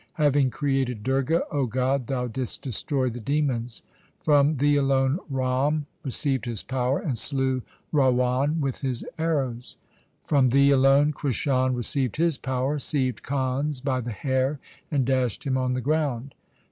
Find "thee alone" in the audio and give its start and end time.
4.57-5.19, 10.47-11.13